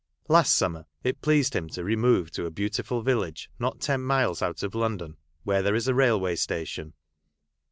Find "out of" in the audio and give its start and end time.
4.41-4.73